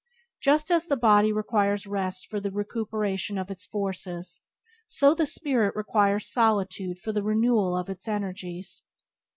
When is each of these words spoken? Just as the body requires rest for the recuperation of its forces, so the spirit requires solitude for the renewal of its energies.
Just 0.41 0.71
as 0.71 0.87
the 0.87 0.97
body 0.97 1.31
requires 1.31 1.85
rest 1.85 2.25
for 2.27 2.39
the 2.39 2.49
recuperation 2.49 3.37
of 3.37 3.51
its 3.51 3.67
forces, 3.67 4.41
so 4.87 5.13
the 5.13 5.27
spirit 5.27 5.75
requires 5.75 6.27
solitude 6.33 6.97
for 6.97 7.11
the 7.13 7.21
renewal 7.21 7.77
of 7.77 7.87
its 7.87 8.07
energies. 8.07 8.85